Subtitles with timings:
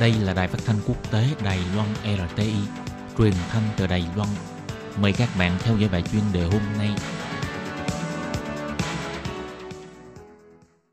[0.00, 2.52] Đây là đài phát thanh quốc tế Đài Loan RTI,
[3.18, 4.28] truyền thanh từ Đài Loan.
[5.00, 6.90] Mời các bạn theo dõi bài chuyên đề hôm nay.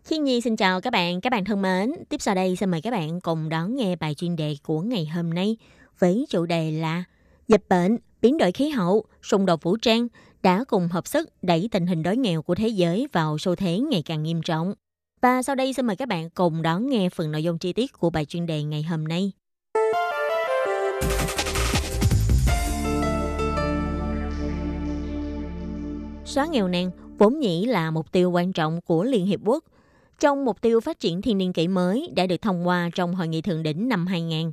[0.06, 1.92] Thiên Nhi xin chào các bạn, các bạn thân mến.
[2.10, 5.06] Tiếp sau đây xin mời các bạn cùng đón nghe bài chuyên đề của ngày
[5.06, 5.58] hôm nay
[6.00, 7.04] với chủ đề là
[7.48, 10.08] Dịch bệnh, biến đổi khí hậu, xung đột vũ trang
[10.44, 13.80] đã cùng hợp sức đẩy tình hình đói nghèo của thế giới vào xu thế
[13.80, 14.74] ngày càng nghiêm trọng.
[15.24, 17.94] Và sau đây xin mời các bạn cùng đón nghe phần nội dung chi tiết
[17.94, 19.32] của bài chuyên đề ngày hôm nay.
[26.26, 29.64] Xóa nghèo nàn vốn nhĩ là mục tiêu quan trọng của Liên Hiệp Quốc.
[30.20, 33.28] Trong mục tiêu phát triển thiên niên kỷ mới đã được thông qua trong Hội
[33.28, 34.52] nghị Thượng đỉnh năm 2000,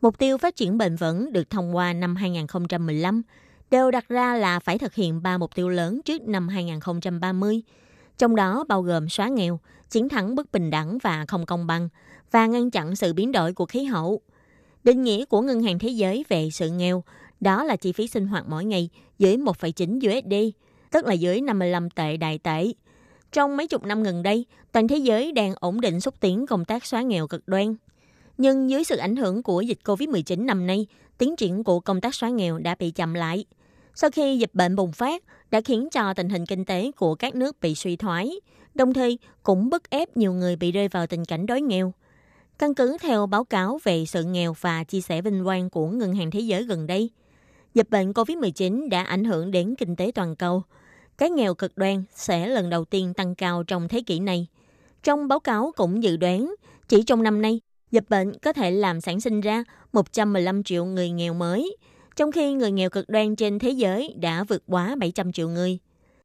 [0.00, 3.22] mục tiêu phát triển bền vững được thông qua năm 2015
[3.70, 7.62] đều đặt ra là phải thực hiện ba mục tiêu lớn trước năm 2030,
[8.18, 11.88] trong đó bao gồm xóa nghèo, chiến thắng bất bình đẳng và không công bằng
[12.30, 14.20] và ngăn chặn sự biến đổi của khí hậu.
[14.84, 17.04] Định nghĩa của Ngân hàng Thế giới về sự nghèo
[17.40, 18.88] đó là chi phí sinh hoạt mỗi ngày
[19.18, 20.56] dưới 1,9 USD,
[20.90, 22.72] tức là dưới 55 tệ đại tệ.
[23.32, 26.64] Trong mấy chục năm gần đây, toàn thế giới đang ổn định xúc tiến công
[26.64, 27.74] tác xóa nghèo cực đoan.
[28.38, 30.86] Nhưng dưới sự ảnh hưởng của dịch COVID-19 năm nay,
[31.18, 33.44] tiến triển của công tác xóa nghèo đã bị chậm lại.
[33.94, 37.34] Sau khi dịch bệnh bùng phát, đã khiến cho tình hình kinh tế của các
[37.34, 38.32] nước bị suy thoái,
[38.74, 41.92] đồng thời cũng bức ép nhiều người bị rơi vào tình cảnh đói nghèo.
[42.58, 46.14] Căn cứ theo báo cáo về sự nghèo và chia sẻ vinh quang của Ngân
[46.14, 47.10] hàng Thế giới gần đây,
[47.74, 50.62] dịch bệnh COVID-19 đã ảnh hưởng đến kinh tế toàn cầu.
[51.18, 54.46] Cái nghèo cực đoan sẽ lần đầu tiên tăng cao trong thế kỷ này.
[55.02, 56.54] Trong báo cáo cũng dự đoán,
[56.88, 61.10] chỉ trong năm nay, dịch bệnh có thể làm sản sinh ra 115 triệu người
[61.10, 61.76] nghèo mới,
[62.16, 65.78] trong khi người nghèo cực đoan trên thế giới đã vượt quá 700 triệu người.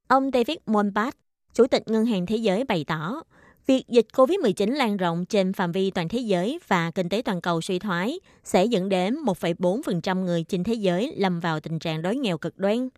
[0.08, 1.16] Ông David Monpat,
[1.54, 3.22] Chủ tịch Ngân hàng Thế giới bày tỏ,
[3.68, 7.42] việc dịch COVID-19 lan rộng trên phạm vi toàn thế giới và kinh tế toàn
[7.42, 12.02] cầu suy thoái sẽ dẫn đến 1,4% người trên thế giới lâm vào tình trạng
[12.02, 12.90] đói nghèo cực đoan.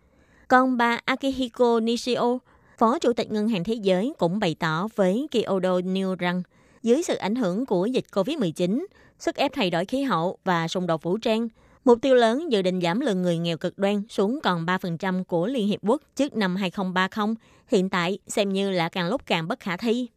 [0.48, 2.38] Còn bà Akihiko Nishio,
[2.78, 6.44] Phó Chủ tịch Ngân hàng Thế giới cũng bày tỏ với Kyodo News rằng
[6.84, 8.86] dưới sự ảnh hưởng của dịch COVID-19,
[9.20, 11.48] sức ép thay đổi khí hậu và xung đột vũ trang,
[11.90, 15.48] Mục tiêu lớn dự định giảm lượng người nghèo cực đoan xuống còn 3% của
[15.48, 17.36] Liên Hiệp Quốc trước năm 2030,
[17.68, 20.08] hiện tại xem như là càng lúc càng bất khả thi.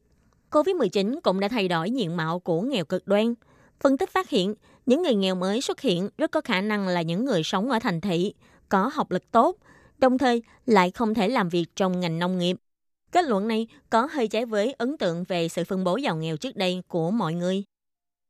[0.50, 3.34] COVID-19 cũng đã thay đổi diện mạo của nghèo cực đoan.
[3.80, 4.54] Phân tích phát hiện,
[4.86, 7.78] những người nghèo mới xuất hiện rất có khả năng là những người sống ở
[7.78, 8.34] thành thị,
[8.68, 9.56] có học lực tốt,
[9.98, 12.56] đồng thời lại không thể làm việc trong ngành nông nghiệp.
[13.12, 16.36] Kết luận này có hơi trái với ấn tượng về sự phân bố giàu nghèo
[16.36, 17.64] trước đây của mọi người.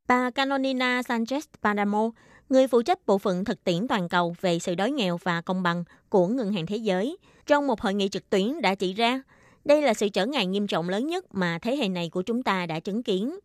[0.09, 2.11] Bà Canonina Sanchez Padamo,
[2.49, 5.63] người phụ trách bộ phận thực tiễn toàn cầu về sự đói nghèo và công
[5.63, 9.23] bằng của Ngân hàng Thế giới, trong một hội nghị trực tuyến đã chỉ ra,
[9.65, 12.43] đây là sự trở ngại nghiêm trọng lớn nhất mà thế hệ này của chúng
[12.43, 13.39] ta đã chứng kiến.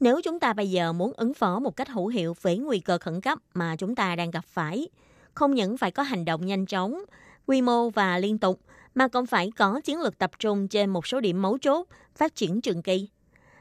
[0.00, 2.98] Nếu chúng ta bây giờ muốn ứng phó một cách hữu hiệu với nguy cơ
[2.98, 4.88] khẩn cấp mà chúng ta đang gặp phải,
[5.34, 7.04] không những phải có hành động nhanh chóng,
[7.46, 8.60] quy mô và liên tục,
[8.94, 11.86] mà còn phải có chiến lược tập trung trên một số điểm mấu chốt,
[12.16, 13.08] phát triển trường kỳ.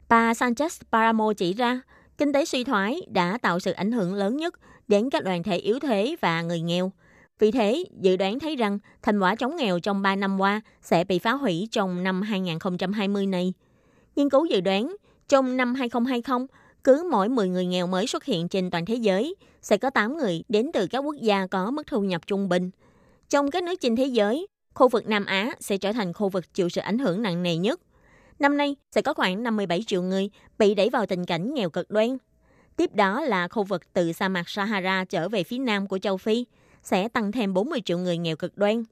[0.09, 1.81] Bà Sanchez Paramo chỉ ra,
[2.17, 4.53] kinh tế suy thoái đã tạo sự ảnh hưởng lớn nhất
[4.87, 6.91] đến các đoàn thể yếu thế và người nghèo.
[7.39, 11.03] Vì thế, dự đoán thấy rằng thành quả chống nghèo trong 3 năm qua sẽ
[11.03, 13.53] bị phá hủy trong năm 2020 này.
[14.15, 14.95] Nghiên cứu dự đoán,
[15.29, 16.47] trong năm 2020,
[16.83, 20.17] cứ mỗi 10 người nghèo mới xuất hiện trên toàn thế giới, sẽ có 8
[20.17, 22.71] người đến từ các quốc gia có mức thu nhập trung bình.
[23.29, 26.53] Trong các nước trên thế giới, khu vực Nam Á sẽ trở thành khu vực
[26.53, 27.81] chịu sự ảnh hưởng nặng nề nhất.
[28.39, 31.91] Năm nay sẽ có khoảng 57 triệu người bị đẩy vào tình cảnh nghèo cực
[31.91, 32.17] đoan.
[32.75, 36.17] Tiếp đó là khu vực từ sa mạc Sahara trở về phía nam của châu
[36.17, 36.45] Phi,
[36.83, 38.83] sẽ tăng thêm 40 triệu người nghèo cực đoan.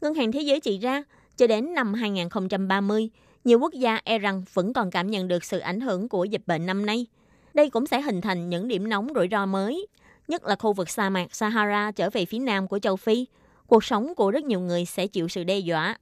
[0.00, 1.02] Ngân hàng Thế giới chỉ ra,
[1.36, 3.10] cho đến năm 2030,
[3.44, 6.42] nhiều quốc gia e rằng vẫn còn cảm nhận được sự ảnh hưởng của dịch
[6.46, 7.06] bệnh năm nay.
[7.54, 9.86] Đây cũng sẽ hình thành những điểm nóng rủi ro mới,
[10.28, 13.26] nhất là khu vực sa mạc Sahara trở về phía nam của châu Phi.
[13.66, 15.98] Cuộc sống của rất nhiều người sẽ chịu sự đe dọa.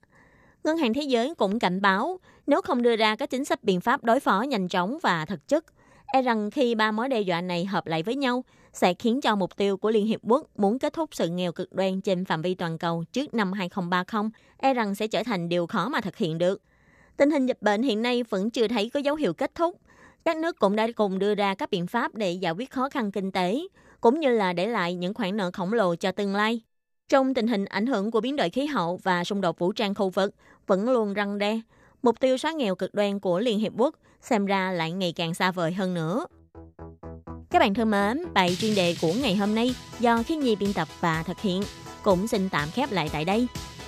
[0.64, 3.80] Ngân hàng Thế giới cũng cảnh báo, nếu không đưa ra các chính sách biện
[3.80, 5.64] pháp đối phó nhanh chóng và thực chất,
[6.06, 9.36] e rằng khi ba mối đe dọa này hợp lại với nhau, sẽ khiến cho
[9.36, 12.42] mục tiêu của Liên Hiệp Quốc muốn kết thúc sự nghèo cực đoan trên phạm
[12.42, 16.16] vi toàn cầu trước năm 2030, e rằng sẽ trở thành điều khó mà thực
[16.16, 16.62] hiện được.
[17.16, 19.76] Tình hình dịch bệnh hiện nay vẫn chưa thấy có dấu hiệu kết thúc.
[20.24, 23.12] Các nước cũng đã cùng đưa ra các biện pháp để giải quyết khó khăn
[23.12, 23.60] kinh tế,
[24.00, 26.60] cũng như là để lại những khoản nợ khổng lồ cho tương lai.
[27.08, 29.94] Trong tình hình ảnh hưởng của biến đổi khí hậu và xung đột vũ trang
[29.94, 30.34] khu vực
[30.66, 31.60] vẫn luôn răng đe,
[32.02, 35.34] mục tiêu xóa nghèo cực đoan của Liên Hiệp Quốc xem ra lại ngày càng
[35.34, 36.26] xa vời hơn nữa.
[37.50, 40.72] Các bạn thân mến, bài chuyên đề của ngày hôm nay do Khiết Nhi biên
[40.72, 41.62] tập và thực hiện
[42.02, 43.46] cũng xin tạm khép lại tại đây.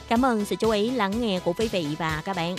[0.08, 2.56] Cảm ơn sự chú ý lắng nghe của quý vị và các bạn.